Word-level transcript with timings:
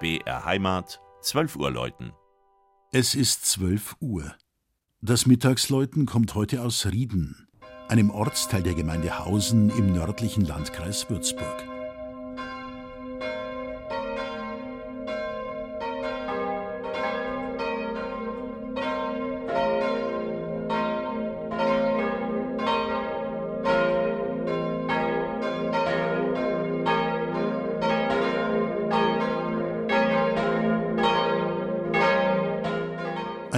BR 0.00 0.46
Heimat, 0.46 0.98
12 1.20 1.56
Uhr 1.56 1.70
läuten. 1.70 2.14
Es 2.90 3.14
ist 3.14 3.44
12 3.44 3.96
Uhr. 4.00 4.34
Das 5.02 5.26
Mittagsläuten 5.26 6.06
kommt 6.06 6.34
heute 6.34 6.62
aus 6.62 6.86
Rieden, 6.86 7.46
einem 7.86 8.10
Ortsteil 8.10 8.62
der 8.62 8.72
Gemeinde 8.72 9.18
Hausen 9.18 9.68
im 9.68 9.92
nördlichen 9.92 10.46
Landkreis 10.46 11.10
Würzburg. 11.10 11.64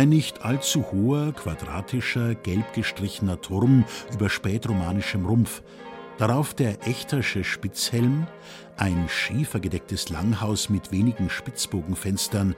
Ein 0.02 0.08
nicht 0.08 0.44
allzu 0.44 0.90
hoher, 0.90 1.30
quadratischer, 1.32 2.34
gelb 2.34 2.72
gestrichener 2.74 3.40
Turm 3.40 3.84
über 4.12 4.28
spätromanischem 4.28 5.24
Rumpf, 5.24 5.62
darauf 6.18 6.54
der 6.54 6.88
Echtersche 6.88 7.44
Spitzhelm, 7.44 8.26
ein 8.76 9.08
schiefergedecktes 9.08 10.08
Langhaus 10.08 10.70
mit 10.70 10.90
wenigen 10.90 11.30
Spitzbogenfenstern, 11.30 12.56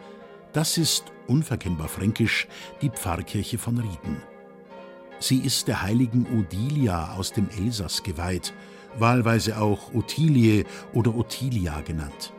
das 0.55 0.79
ist, 0.79 1.13
unverkennbar 1.27 1.89
fränkisch, 1.89 2.49
die 2.81 2.89
Pfarrkirche 2.89 3.59
von 3.59 3.77
Rieden. 3.77 4.23
Sie 5.19 5.41
ist 5.41 5.69
der 5.69 5.83
heiligen 5.83 6.27
Odilia 6.39 7.13
aus 7.13 7.31
dem 7.31 7.51
Elsass 7.59 8.03
geweiht, 8.03 8.55
wahlweise 8.99 9.61
auch 9.61 9.93
Ottilie 9.93 10.65
oder 10.95 11.15
Ottilia 11.15 11.83
genannt. 11.83 12.33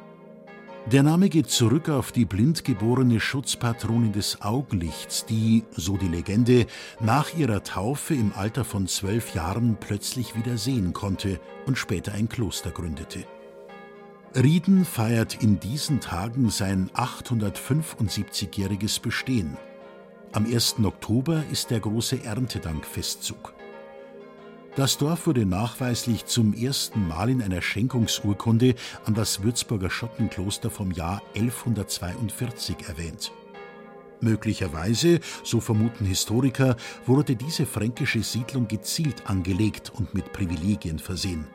Der 0.91 1.01
Name 1.01 1.29
geht 1.29 1.49
zurück 1.49 1.89
auf 1.89 2.11
die 2.11 2.25
blind 2.25 2.63
geborene 2.63 3.19
Schutzpatronin 3.19 4.11
des 4.11 4.43
Augenlichts, 4.43 5.25
die, 5.25 5.63
so 5.71 5.97
die 5.97 6.07
Legende, 6.07 6.67
nach 6.99 7.35
ihrer 7.35 7.63
Taufe 7.63 8.13
im 8.13 8.33
Alter 8.35 8.63
von 8.63 8.85
zwölf 8.85 9.33
Jahren 9.33 9.77
plötzlich 9.79 10.35
wieder 10.35 10.59
sehen 10.59 10.93
konnte 10.93 11.39
und 11.65 11.79
später 11.79 12.13
ein 12.13 12.29
Kloster 12.29 12.69
gründete. 12.69 13.23
Rieden 14.35 14.85
feiert 14.85 15.41
in 15.41 15.59
diesen 15.59 16.01
Tagen 16.01 16.51
sein 16.51 16.91
875-jähriges 16.93 19.01
Bestehen. 19.01 19.57
Am 20.33 20.45
1. 20.45 20.75
Oktober 20.83 21.43
ist 21.51 21.71
der 21.71 21.79
große 21.79 22.23
Erntedankfestzug. 22.23 23.54
Das 24.75 24.97
Dorf 24.97 25.25
wurde 25.25 25.45
nachweislich 25.45 26.25
zum 26.25 26.53
ersten 26.53 27.07
Mal 27.07 27.29
in 27.29 27.41
einer 27.41 27.61
Schenkungsurkunde 27.61 28.75
an 29.05 29.13
das 29.13 29.41
Würzburger 29.41 29.89
Schottenkloster 29.89 30.69
vom 30.69 30.91
Jahr 30.91 31.21
1142 31.33 32.89
erwähnt. 32.89 33.31
Möglicherweise, 34.19 35.21
so 35.43 35.61
vermuten 35.61 36.05
Historiker, 36.05 36.75
wurde 37.05 37.37
diese 37.37 37.65
fränkische 37.65 38.21
Siedlung 38.21 38.67
gezielt 38.67 39.29
angelegt 39.29 39.93
und 39.95 40.13
mit 40.13 40.33
Privilegien 40.33 40.99
versehen. 40.99 41.47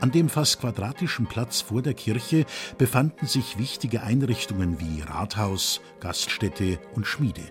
An 0.00 0.10
dem 0.10 0.28
fast 0.28 0.60
quadratischen 0.60 1.26
Platz 1.26 1.62
vor 1.62 1.80
der 1.80 1.94
Kirche 1.94 2.44
befanden 2.76 3.26
sich 3.26 3.58
wichtige 3.58 4.02
Einrichtungen 4.02 4.78
wie 4.78 5.00
Rathaus, 5.00 5.80
Gaststätte 6.00 6.78
und 6.94 7.06
Schmiede. 7.06 7.50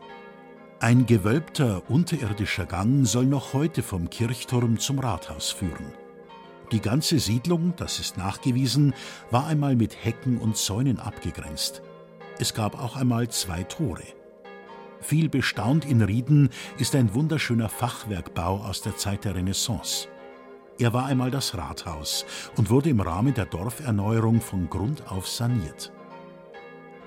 Ein 0.80 1.08
gewölbter 1.08 1.82
unterirdischer 1.90 2.68
Gang 2.68 3.08
soll 3.08 3.26
noch 3.26 3.54
heute 3.54 3.82
vom 3.82 4.12
Kirchturm 4.12 4.78
zum 4.78 5.00
Rathaus 5.00 5.50
führen. 5.50 5.92
Die 6.72 6.82
ganze 6.82 7.18
Siedlung, 7.18 7.74
das 7.78 7.98
ist 7.98 8.16
nachgewiesen, 8.16 8.94
war 9.32 9.48
einmal 9.48 9.76
mit 9.76 10.06
Hecken 10.06 10.38
und 10.38 10.56
Zäunen 10.56 11.00
abgegrenzt. 11.00 11.82
Es 12.38 12.54
gab 12.54 12.80
auch 12.80 12.96
einmal 12.96 13.28
zwei 13.30 13.64
Tore. 13.64 14.04
Viel 15.00 15.30
bestaunt 15.30 15.84
in 15.84 16.04
Rieden 16.04 16.50
ist 16.78 16.94
ein 16.94 17.16
wunderschöner 17.16 17.70
Fachwerkbau 17.70 18.58
aus 18.60 18.84
der 18.84 18.96
Zeit 18.98 19.26
der 19.26 19.34
Renaissance. 19.34 20.08
Er 20.78 20.94
war 20.94 21.08
einmal 21.08 21.32
das 21.32 21.58
Rathaus 21.58 22.24
und 22.56 22.70
wurde 22.70 22.92
im 22.92 23.02
Rahmen 23.02 23.34
der 23.34 23.48
Dorferneuerung 23.48 24.42
von 24.42 24.70
Grund 24.70 25.12
auf 25.12 25.28
saniert. 25.28 25.92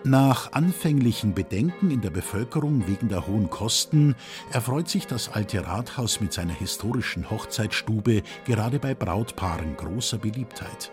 Nach 0.03 0.53
anfänglichen 0.53 1.35
Bedenken 1.35 1.91
in 1.91 2.01
der 2.01 2.09
Bevölkerung 2.09 2.89
wegen 2.89 3.11
der 3.11 3.27
hohen 3.27 3.51
Kosten 3.51 4.15
erfreut 4.51 4.89
sich 4.89 5.07
das 5.07 5.29
alte 5.29 5.67
Rathaus 5.67 6.23
mit 6.23 6.33
seiner 6.33 6.55
historischen 6.55 7.31
Hochzeitsstube 7.31 8.23
gerade 8.47 8.79
bei 8.79 8.95
Brautpaaren 8.95 9.77
großer 9.77 10.17
Beliebtheit. 10.17 10.91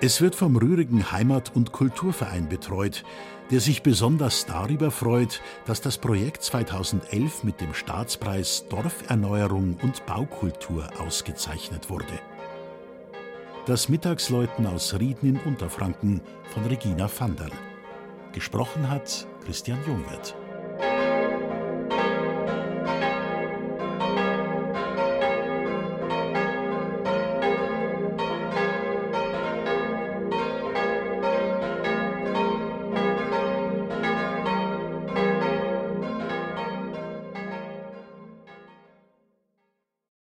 Es 0.00 0.22
wird 0.22 0.34
vom 0.34 0.56
rührigen 0.56 1.12
Heimat- 1.12 1.54
und 1.54 1.72
Kulturverein 1.72 2.48
betreut, 2.48 3.04
der 3.50 3.60
sich 3.60 3.82
besonders 3.82 4.46
darüber 4.46 4.90
freut, 4.90 5.42
dass 5.66 5.82
das 5.82 5.98
Projekt 5.98 6.42
2011 6.42 7.44
mit 7.44 7.60
dem 7.60 7.74
Staatspreis 7.74 8.64
Dorferneuerung 8.70 9.76
und 9.82 10.06
Baukultur 10.06 10.88
ausgezeichnet 10.98 11.90
wurde. 11.90 12.18
Das 13.66 13.90
Mittagsläuten 13.90 14.66
aus 14.66 14.98
Rieden 14.98 15.36
in 15.36 15.40
Unterfranken 15.40 16.22
von 16.54 16.64
Regina 16.64 17.08
Vanderl. 17.18 17.52
Gesprochen 18.34 18.90
hat 18.90 19.28
Christian 19.44 19.78
Jungwirth. 19.86 20.34